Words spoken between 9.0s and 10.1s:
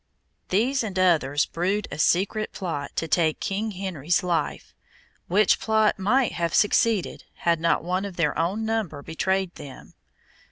betrayed them.